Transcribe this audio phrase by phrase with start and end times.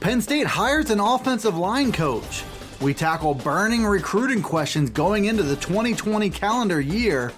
[0.00, 2.42] Penn State hires an offensive line coach.
[2.80, 7.32] We tackle burning recruiting questions going into the 2020 calendar year.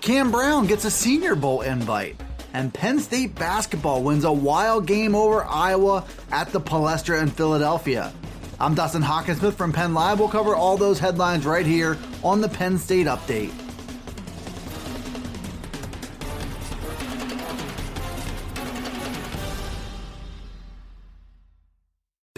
[0.00, 2.20] Cam Brown gets a Senior Bowl invite.
[2.54, 8.12] And Penn State basketball wins a wild game over Iowa at the Palestra in Philadelphia.
[8.58, 10.18] I'm Dustin Hockensmith from Penn Live.
[10.18, 13.52] We'll cover all those headlines right here on the Penn State Update.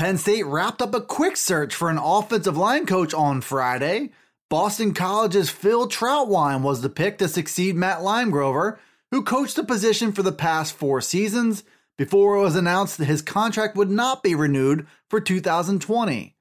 [0.00, 4.12] Penn State wrapped up a quick search for an offensive line coach on Friday.
[4.48, 8.78] Boston College's Phil Trautwein was the pick to succeed Matt Limegrover,
[9.10, 11.64] who coached the position for the past four seasons
[11.98, 16.34] before it was announced that his contract would not be renewed for 2020.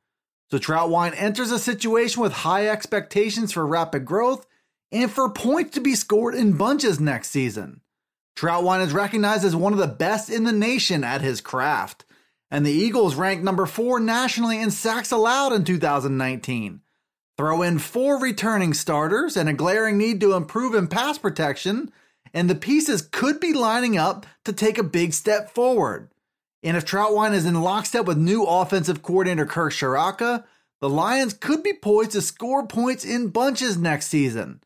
[0.50, 4.48] So Trautwein enters a situation with high expectations for rapid growth
[4.90, 7.82] and for points to be scored in bunches next season.
[8.38, 12.06] Trautwein is recognized as one of the best in the nation at his craft
[12.52, 16.82] and the Eagles ranked number four nationally in sacks allowed in 2019.
[17.38, 21.92] Throw in four returning starters and a glaring need to improve in pass protection,
[22.34, 26.10] and the pieces could be lining up to take a big step forward.
[26.64, 30.44] And if Trautwein is in lockstep with new offensive coordinator Kirk Ciarrocca,
[30.82, 34.62] the Lions could be poised to score points in bunches next season.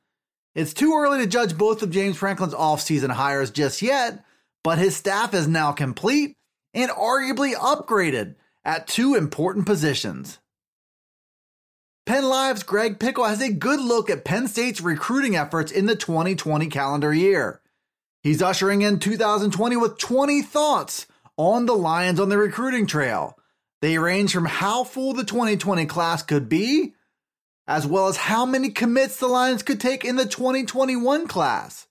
[0.55, 4.23] It's too early to judge both of James Franklin's offseason hires just yet,
[4.63, 6.37] but his staff is now complete
[6.73, 8.35] and arguably upgraded
[8.65, 10.39] at two important positions.
[12.05, 15.95] Penn Live's Greg Pickel has a good look at Penn State's recruiting efforts in the
[15.95, 17.61] 2020 calendar year.
[18.21, 23.37] He's ushering in 2020 with 20 thoughts on the Lions on the recruiting trail.
[23.81, 26.93] They range from how full the 2020 class could be,
[27.67, 31.87] as well as how many commits the Lions could take in the 2021 class.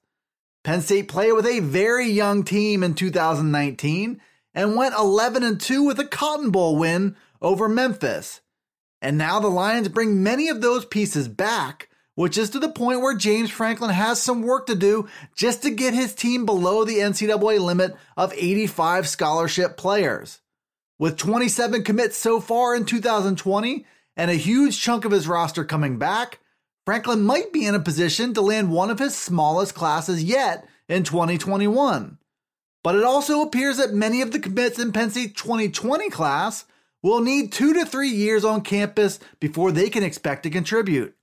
[0.65, 4.21] Penn State played with a very young team in 2019
[4.55, 8.41] and went 11 and 2 with a Cotton Bowl win over Memphis.
[9.01, 13.01] And now the Lions bring many of those pieces back, which is to the point
[13.01, 16.99] where James Franklin has some work to do just to get his team below the
[16.99, 20.41] NCAA limit of 85 scholarship players.
[20.99, 23.85] With 27 commits so far in 2020
[24.17, 26.39] and a huge chunk of his roster coming back,
[26.85, 31.03] Franklin might be in a position to land one of his smallest classes yet in
[31.03, 32.19] 2021.
[32.83, 36.65] But it also appears that many of the commits in Penn State 2020 class
[37.03, 41.15] will need two to three years on campus before they can expect to contribute.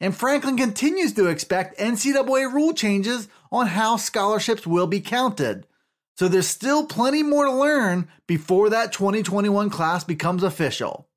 [0.00, 5.66] And Franklin continues to expect NCAA rule changes on how scholarships will be counted.
[6.16, 11.08] So there's still plenty more to learn before that 2021 class becomes official.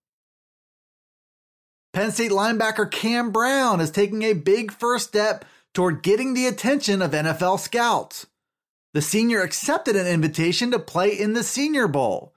[1.93, 7.01] Penn State linebacker Cam Brown is taking a big first step toward getting the attention
[7.01, 8.27] of NFL scouts
[8.95, 12.33] the senior accepted an invitation to play in the Senior Bowl.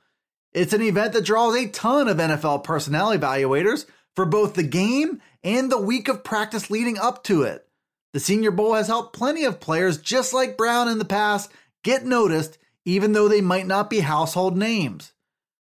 [0.52, 3.86] It's an event that draws a ton of NFL personnel evaluators
[4.16, 7.68] for both the game and the week of practice leading up to it.
[8.12, 11.52] The Senior Bowl has helped plenty of players just like Brown in the past
[11.84, 15.12] get noticed, even though they might not be household names.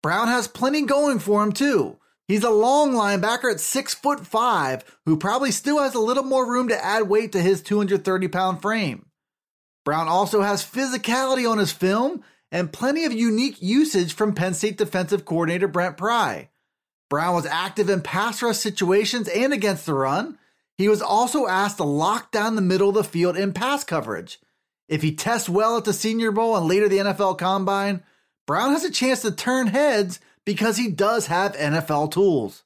[0.03, 1.97] Brown has plenty going for him too.
[2.27, 6.47] He's a long linebacker at six foot five, who probably still has a little more
[6.47, 9.07] room to add weight to his 230 pound frame.
[9.85, 14.77] Brown also has physicality on his film and plenty of unique usage from Penn State
[14.77, 16.49] defensive coordinator Brent Pry.
[17.09, 20.39] Brown was active in pass rush situations and against the run.
[20.77, 24.39] He was also asked to lock down the middle of the field in pass coverage.
[24.89, 28.03] If he tests well at the Senior Bowl and later the NFL Combine,
[28.47, 32.63] Brown has a chance to turn heads because he does have NFL tools.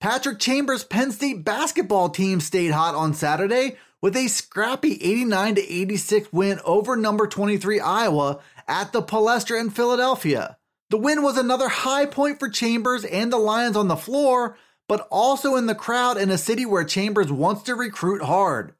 [0.00, 5.72] Patrick Chambers' Penn State basketball team stayed hot on Saturday with a scrappy 89 to
[5.72, 10.58] 86 win over number 23 Iowa at the Palestra in Philadelphia.
[10.90, 14.56] The win was another high point for Chambers and the Lions on the floor,
[14.88, 18.72] but also in the crowd in a city where Chambers wants to recruit hard.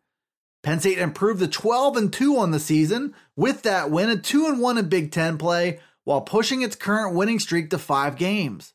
[0.63, 4.47] Penn State improved to 12 and 2 on the season with that win and 2
[4.47, 8.73] and 1 in Big 10 play while pushing its current winning streak to 5 games.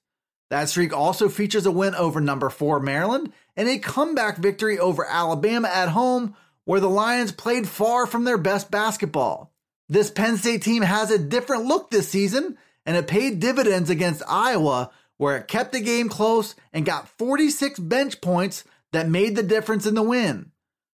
[0.50, 5.06] That streak also features a win over number 4 Maryland and a comeback victory over
[5.06, 9.52] Alabama at home, where the Lions played far from their best basketball.
[9.90, 14.24] This Penn State team has a different look this season, and it paid dividends against
[14.28, 19.44] Iowa, where it kept the game close and got 46 bench points that made the
[19.44, 20.52] difference in the win.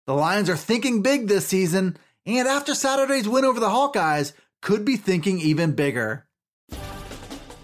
[0.05, 4.85] The Lions are thinking big this season, and after Saturday's win over the Hawkeyes, could
[4.85, 6.25] be thinking even bigger.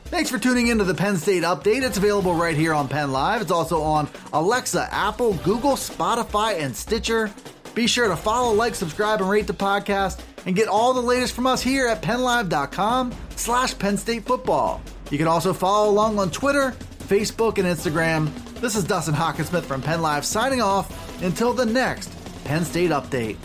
[0.09, 1.83] Thanks for tuning into the Penn State Update.
[1.83, 3.41] It's available right here on Penn Live.
[3.41, 7.31] It's also on Alexa, Apple, Google, Spotify, and Stitcher.
[7.75, 11.35] Be sure to follow, like, subscribe, and rate the podcast, and get all the latest
[11.35, 14.81] from us here at PennLive.com slash Penn State Football.
[15.11, 16.71] You can also follow along on Twitter,
[17.07, 18.33] Facebook, and Instagram.
[18.59, 22.11] This is Dustin Hockensmith from Penn Live signing off until the next
[22.45, 23.37] Penn State Update.